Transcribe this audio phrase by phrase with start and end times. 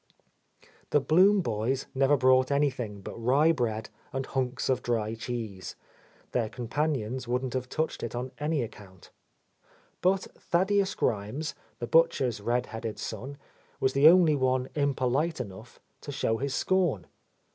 [0.89, 5.75] The Blum boys never brought any thing but rye bread and hunks of dry cheese,
[6.29, 9.11] —■ their companions wouldn't have touched it on any account.
[10.01, 13.37] But Thaddeus Grimes, the butcher's red headed son,
[13.79, 17.05] was the only one impolite enough to show his scorn.